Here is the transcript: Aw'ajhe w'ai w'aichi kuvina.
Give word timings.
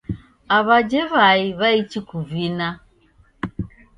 Aw'ajhe 0.55 1.01
w'ai 1.13 1.43
w'aichi 1.59 1.99
kuvina. 2.09 2.67